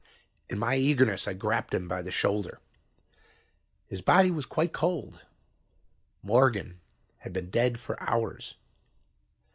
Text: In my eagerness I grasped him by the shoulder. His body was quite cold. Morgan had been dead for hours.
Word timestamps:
In 0.49 0.57
my 0.57 0.77
eagerness 0.77 1.27
I 1.27 1.33
grasped 1.33 1.75
him 1.75 1.87
by 1.87 2.01
the 2.01 2.09
shoulder. 2.09 2.59
His 3.85 4.01
body 4.01 4.31
was 4.31 4.47
quite 4.47 4.73
cold. 4.73 5.23
Morgan 6.23 6.79
had 7.19 7.33
been 7.33 7.51
dead 7.51 7.79
for 7.79 8.01
hours. 8.01 8.55